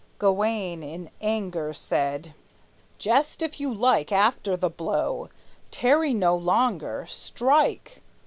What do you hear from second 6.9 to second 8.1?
strike!"